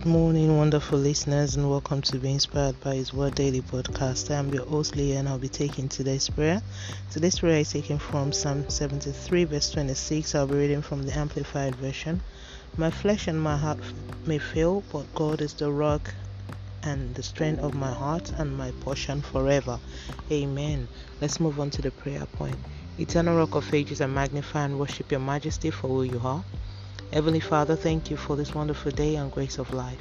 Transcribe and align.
Good 0.00 0.12
morning, 0.12 0.56
wonderful 0.56 0.98
listeners, 0.98 1.56
and 1.56 1.68
welcome 1.68 2.00
to 2.00 2.16
Be 2.16 2.32
Inspired 2.32 2.80
by 2.80 2.94
His 2.94 3.12
Word 3.12 3.34
Daily 3.34 3.60
Podcast. 3.60 4.30
I 4.30 4.38
am 4.38 4.48
your 4.48 4.64
host, 4.64 4.96
Leah, 4.96 5.18
and 5.18 5.28
I'll 5.28 5.36
be 5.38 5.50
taking 5.50 5.90
today's 5.90 6.30
prayer. 6.30 6.62
Today's 7.10 7.38
prayer 7.38 7.58
is 7.58 7.70
taken 7.70 7.98
from 7.98 8.32
Psalm 8.32 8.70
73, 8.70 9.44
verse 9.44 9.68
26. 9.72 10.34
I'll 10.34 10.46
be 10.46 10.54
reading 10.54 10.80
from 10.80 11.02
the 11.02 11.12
Amplified 11.18 11.74
Version. 11.74 12.22
My 12.78 12.90
flesh 12.90 13.28
and 13.28 13.38
my 13.38 13.58
heart 13.58 13.76
may 14.24 14.38
fail, 14.38 14.82
but 14.90 15.14
God 15.14 15.42
is 15.42 15.52
the 15.52 15.70
rock 15.70 16.14
and 16.82 17.14
the 17.14 17.22
strength 17.22 17.62
of 17.62 17.74
my 17.74 17.92
heart 17.92 18.32
and 18.38 18.56
my 18.56 18.70
portion 18.80 19.20
forever. 19.20 19.78
Amen. 20.32 20.88
Let's 21.20 21.40
move 21.40 21.60
on 21.60 21.68
to 21.72 21.82
the 21.82 21.90
prayer 21.90 22.24
point. 22.24 22.56
Eternal 22.98 23.36
Rock 23.36 23.54
of 23.54 23.74
Ages, 23.74 24.00
I 24.00 24.06
magnify 24.06 24.64
and 24.64 24.78
worship 24.78 25.10
your 25.10 25.20
majesty 25.20 25.70
for 25.70 25.88
who 25.88 26.04
you 26.04 26.22
are. 26.24 26.42
Heavenly 27.12 27.40
Father, 27.40 27.74
thank 27.74 28.08
you 28.08 28.16
for 28.16 28.36
this 28.36 28.54
wonderful 28.54 28.92
day 28.92 29.16
and 29.16 29.32
grace 29.32 29.58
of 29.58 29.72
life. 29.72 29.98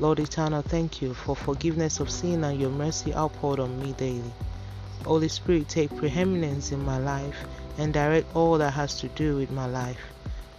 Lord 0.00 0.18
Eternal, 0.18 0.62
thank 0.62 1.00
you 1.00 1.14
for 1.14 1.36
forgiveness 1.36 2.00
of 2.00 2.10
sin 2.10 2.42
and 2.42 2.60
your 2.60 2.70
mercy 2.70 3.14
outpoured 3.14 3.60
on 3.60 3.80
me 3.80 3.92
daily. 3.92 4.32
Holy 5.04 5.28
Spirit, 5.28 5.68
take 5.68 5.96
preeminence 5.96 6.72
in 6.72 6.84
my 6.84 6.98
life 6.98 7.36
and 7.78 7.92
direct 7.92 8.34
all 8.34 8.58
that 8.58 8.72
has 8.72 8.98
to 9.00 9.08
do 9.10 9.36
with 9.36 9.52
my 9.52 9.66
life. 9.66 10.00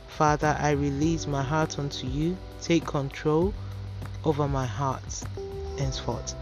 Father, 0.08 0.56
I 0.58 0.72
release 0.72 1.28
my 1.28 1.44
heart 1.44 1.78
unto 1.78 2.08
you. 2.08 2.38
Take 2.62 2.86
control 2.86 3.54
over 4.24 4.48
my 4.48 4.66
heart 4.66 5.24
henceforth. 5.78 6.34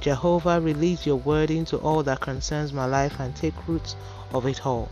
Jehovah, 0.00 0.60
release 0.60 1.06
your 1.06 1.16
word 1.16 1.50
into 1.50 1.78
all 1.78 2.02
that 2.02 2.20
concerns 2.20 2.74
my 2.74 2.84
life 2.84 3.18
and 3.20 3.34
take 3.34 3.54
root 3.66 3.94
of 4.34 4.44
it 4.44 4.66
all. 4.66 4.90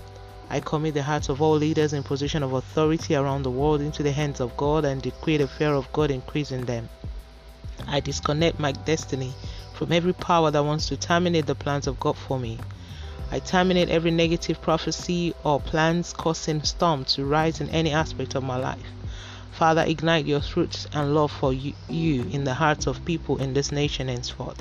I 0.52 0.59
commit 0.59 0.95
the 0.95 1.04
hearts 1.04 1.28
of 1.28 1.40
all 1.40 1.54
leaders 1.54 1.92
in 1.92 2.02
position 2.02 2.42
of 2.42 2.52
authority 2.54 3.14
around 3.14 3.45
the 3.45 3.52
world 3.52 3.80
into 3.80 4.02
the 4.02 4.10
hands 4.10 4.40
of 4.40 4.56
God 4.56 4.84
and 4.84 5.00
decree 5.00 5.37
the 5.37 5.46
fear 5.46 5.73
of 5.73 5.92
God 5.92 6.10
increase 6.10 6.51
in 6.51 6.66
them. 6.66 6.88
I 7.87 8.01
disconnect 8.01 8.59
my 8.59 8.73
destiny 8.73 9.32
from 9.74 9.92
every 9.92 10.12
power 10.12 10.51
that 10.51 10.65
wants 10.65 10.88
to 10.88 10.96
terminate 10.96 11.46
the 11.46 11.54
plans 11.54 11.87
of 11.87 12.01
God 12.01 12.16
for 12.16 12.37
me. 12.37 12.59
I 13.30 13.38
terminate 13.38 13.90
every 13.90 14.10
negative 14.10 14.60
prophecy 14.60 15.34
or 15.45 15.60
plans 15.60 16.12
causing 16.12 16.64
storm 16.64 17.04
to 17.04 17.24
rise 17.24 17.60
in 17.60 17.68
any 17.68 17.92
aspect 17.92 18.35
of 18.35 18.42
my 18.42 18.57
life. 18.57 18.88
Father, 19.52 19.85
ignite 19.87 20.26
your 20.26 20.40
truth 20.40 20.88
and 20.92 21.14
love 21.14 21.30
for 21.30 21.52
you, 21.52 21.74
you, 21.88 22.29
in 22.32 22.42
the 22.42 22.54
hearts 22.54 22.88
of 22.88 23.04
people 23.04 23.37
in 23.37 23.54
this 23.54 23.70
nation 23.70 24.09
henceforth. 24.09 24.60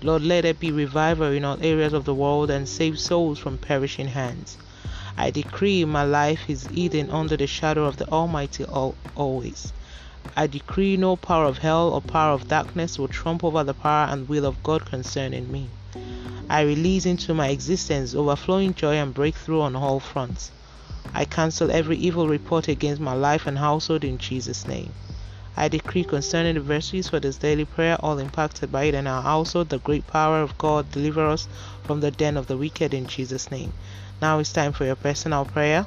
Lord, 0.00 0.22
let 0.22 0.42
there 0.42 0.54
be 0.54 0.72
revival 0.72 1.30
in 1.30 1.44
all 1.44 1.58
areas 1.60 1.92
of 1.92 2.06
the 2.06 2.14
world 2.14 2.48
and 2.50 2.66
save 2.66 2.98
souls 2.98 3.38
from 3.38 3.58
perishing 3.58 4.08
hands. 4.08 4.56
I 5.18 5.30
decree 5.30 5.84
my 5.84 6.04
life 6.04 6.48
is 6.48 6.66
hidden 6.66 7.10
under 7.10 7.36
the 7.36 7.46
shadow 7.46 7.86
of 7.86 7.96
the 7.96 8.06
Almighty 8.08 8.64
always. 8.64 9.72
I 10.36 10.46
decree 10.46 10.98
no 10.98 11.16
power 11.16 11.46
of 11.46 11.58
hell 11.58 11.88
or 11.88 12.02
power 12.02 12.34
of 12.34 12.48
darkness 12.48 12.98
will 12.98 13.08
trump 13.08 13.42
over 13.42 13.64
the 13.64 13.72
power 13.72 14.06
and 14.10 14.28
will 14.28 14.44
of 14.44 14.62
God 14.62 14.84
concerning 14.84 15.50
me. 15.50 15.70
I 16.50 16.60
release 16.60 17.06
into 17.06 17.32
my 17.32 17.48
existence 17.48 18.14
overflowing 18.14 18.74
joy 18.74 18.96
and 18.96 19.14
breakthrough 19.14 19.62
on 19.62 19.74
all 19.74 20.00
fronts. 20.00 20.52
I 21.14 21.24
cancel 21.24 21.70
every 21.70 21.96
evil 21.96 22.28
report 22.28 22.68
against 22.68 23.00
my 23.00 23.14
life 23.14 23.46
and 23.46 23.58
household 23.58 24.04
in 24.04 24.18
Jesus' 24.18 24.68
name. 24.68 24.92
I 25.56 25.68
decree 25.68 26.04
concerning 26.04 26.54
the 26.54 26.60
verses 26.60 27.08
for 27.08 27.18
this 27.18 27.38
daily 27.38 27.64
prayer, 27.64 27.96
all 28.00 28.18
impacted 28.18 28.70
by 28.70 28.84
it 28.84 28.94
and 28.94 29.08
our 29.08 29.22
household, 29.22 29.70
the 29.70 29.78
great 29.78 30.06
power 30.06 30.42
of 30.42 30.58
God 30.58 30.92
deliver 30.92 31.26
us 31.26 31.48
from 31.84 32.00
the 32.00 32.10
den 32.10 32.36
of 32.36 32.46
the 32.46 32.58
wicked 32.58 32.92
in 32.92 33.06
Jesus' 33.06 33.50
name. 33.50 33.72
Now 34.20 34.38
it's 34.38 34.52
time 34.52 34.72
for 34.72 34.84
your 34.84 34.96
personal 34.96 35.46
prayer. 35.46 35.86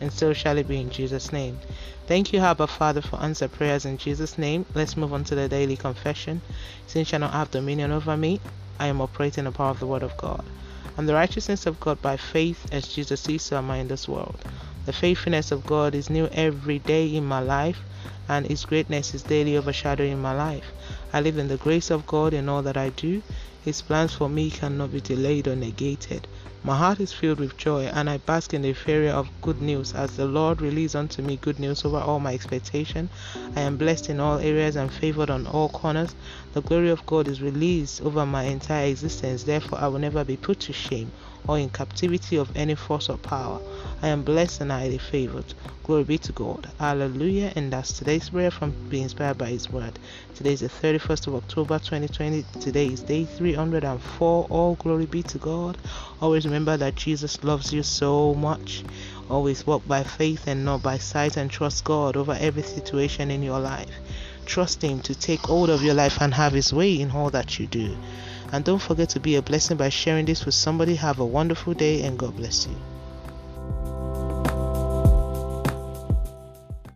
And 0.00 0.12
so 0.12 0.32
shall 0.32 0.56
it 0.56 0.68
be 0.68 0.80
in 0.80 0.90
Jesus' 0.90 1.32
name. 1.32 1.58
Thank 2.06 2.32
you, 2.32 2.38
Abba 2.38 2.66
Father, 2.66 3.02
for 3.02 3.20
answer 3.20 3.48
prayers 3.48 3.84
in 3.84 3.98
Jesus' 3.98 4.38
name. 4.38 4.64
Let's 4.74 4.96
move 4.96 5.12
on 5.12 5.24
to 5.24 5.34
the 5.34 5.48
daily 5.48 5.76
confession. 5.76 6.40
Sin 6.86 7.04
shall 7.04 7.20
not 7.20 7.32
have 7.32 7.50
dominion 7.50 7.90
over 7.90 8.16
me. 8.16 8.40
I 8.78 8.86
am 8.88 9.00
operating 9.00 9.44
the 9.44 9.52
power 9.52 9.70
of 9.70 9.80
the 9.80 9.86
Word 9.86 10.02
of 10.02 10.16
God. 10.16 10.44
I'm 10.98 11.06
the 11.06 11.14
righteousness 11.14 11.66
of 11.66 11.80
God 11.80 12.00
by 12.02 12.16
faith, 12.16 12.66
as 12.72 12.88
Jesus 12.88 13.20
sees, 13.20 13.42
so 13.42 13.56
am 13.56 13.70
I 13.70 13.78
in 13.78 13.88
this 13.88 14.08
world. 14.08 14.44
The 14.86 14.92
faithfulness 14.92 15.52
of 15.52 15.66
God 15.66 15.94
is 15.94 16.10
new 16.10 16.26
every 16.32 16.78
day 16.78 17.14
in 17.14 17.24
my 17.24 17.40
life 17.40 17.80
and 18.28 18.46
His 18.46 18.64
greatness 18.64 19.14
is 19.14 19.22
daily 19.22 19.56
overshadowing 19.56 20.20
my 20.20 20.34
life. 20.34 20.64
I 21.12 21.20
live 21.20 21.38
in 21.38 21.48
the 21.48 21.56
grace 21.56 21.90
of 21.90 22.06
God 22.06 22.34
in 22.34 22.48
all 22.48 22.62
that 22.62 22.76
I 22.76 22.90
do. 22.90 23.22
His 23.66 23.82
plans 23.82 24.12
for 24.12 24.28
me 24.28 24.48
cannot 24.48 24.92
be 24.92 25.00
delayed 25.00 25.48
or 25.48 25.56
negated. 25.56 26.28
My 26.62 26.76
heart 26.76 27.00
is 27.00 27.12
filled 27.12 27.40
with 27.40 27.56
joy, 27.56 27.86
and 27.86 28.08
I 28.08 28.18
bask 28.18 28.54
in 28.54 28.62
the 28.62 28.68
euphoria 28.68 29.12
of 29.12 29.28
good 29.42 29.60
news 29.60 29.92
as 29.92 30.16
the 30.16 30.24
Lord 30.24 30.62
releases 30.62 30.94
unto 30.94 31.20
me 31.20 31.36
good 31.36 31.58
news 31.58 31.84
over 31.84 31.98
all 31.98 32.20
my 32.20 32.32
expectation. 32.32 33.10
I 33.56 33.62
am 33.62 33.76
blessed 33.76 34.08
in 34.08 34.20
all 34.20 34.38
areas 34.38 34.76
and 34.76 34.88
favored 34.88 35.30
on 35.30 35.48
all 35.48 35.68
corners. 35.68 36.14
The 36.52 36.62
glory 36.62 36.90
of 36.90 37.04
God 37.06 37.26
is 37.26 37.42
released 37.42 38.02
over 38.02 38.24
my 38.24 38.44
entire 38.44 38.86
existence. 38.86 39.42
Therefore, 39.42 39.80
I 39.80 39.88
will 39.88 39.98
never 39.98 40.22
be 40.22 40.36
put 40.36 40.60
to 40.60 40.72
shame 40.72 41.10
or 41.48 41.58
in 41.58 41.70
captivity 41.70 42.36
of 42.36 42.56
any 42.56 42.74
force 42.74 43.08
or 43.08 43.18
power. 43.18 43.60
I 44.02 44.08
am 44.08 44.22
blessed 44.22 44.60
and 44.60 44.70
highly 44.70 44.98
favored. 44.98 45.54
Glory 45.84 46.02
be 46.02 46.18
to 46.18 46.32
God. 46.32 46.68
Hallelujah. 46.80 47.52
And 47.54 47.72
that's 47.72 47.92
today's 47.92 48.30
prayer 48.30 48.50
from 48.50 48.72
being 48.88 49.04
inspired 49.04 49.38
by 49.38 49.46
His 49.46 49.70
Word. 49.70 49.98
Today 50.34 50.52
is 50.52 50.60
the 50.60 50.68
31st 50.68 51.28
of 51.28 51.36
October 51.36 51.78
2020. 51.78 52.44
Today 52.60 52.86
is 52.86 53.02
day 53.02 53.24
304. 53.56 54.46
All 54.50 54.74
glory 54.74 55.06
be 55.06 55.22
to 55.22 55.38
God. 55.38 55.78
Always 56.20 56.44
remember 56.44 56.76
that 56.76 56.94
Jesus 56.94 57.42
loves 57.42 57.72
you 57.72 57.82
so 57.82 58.34
much. 58.34 58.84
Always 59.30 59.66
walk 59.66 59.88
by 59.88 60.02
faith 60.02 60.46
and 60.46 60.64
not 60.64 60.82
by 60.82 60.98
sight 60.98 61.38
and 61.38 61.50
trust 61.50 61.82
God 61.84 62.16
over 62.16 62.36
every 62.38 62.62
situation 62.62 63.30
in 63.30 63.42
your 63.42 63.58
life. 63.58 63.90
Trust 64.44 64.82
Him 64.82 65.00
to 65.00 65.14
take 65.14 65.40
hold 65.40 65.70
of 65.70 65.82
your 65.82 65.94
life 65.94 66.20
and 66.20 66.34
have 66.34 66.52
His 66.52 66.72
way 66.72 67.00
in 67.00 67.10
all 67.10 67.30
that 67.30 67.58
you 67.58 67.66
do. 67.66 67.96
And 68.52 68.62
don't 68.62 68.82
forget 68.82 69.08
to 69.10 69.20
be 69.20 69.36
a 69.36 69.42
blessing 69.42 69.78
by 69.78 69.88
sharing 69.88 70.26
this 70.26 70.44
with 70.44 70.54
somebody. 70.54 70.94
Have 70.96 71.18
a 71.18 71.24
wonderful 71.24 71.72
day 71.72 72.02
and 72.02 72.18
God 72.18 72.36
bless 72.36 72.66
you. 72.66 72.76